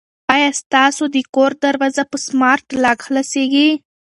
آیا 0.33 0.49
ستاسو 0.61 1.03
د 1.15 1.17
کور 1.35 1.51
دروازه 1.63 2.03
په 2.11 2.17
سمارټ 2.27 2.65
لاک 2.83 2.99
خلاصیږي؟ 3.05 3.69